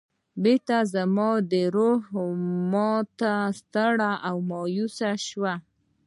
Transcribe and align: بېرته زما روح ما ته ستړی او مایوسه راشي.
بېرته 0.43 0.77
زما 0.93 1.29
روح 1.75 2.01
ما 2.71 2.91
ته 3.19 3.31
ستړی 3.59 4.11
او 4.27 4.35
مایوسه 4.49 5.05
راشي. 5.11 5.53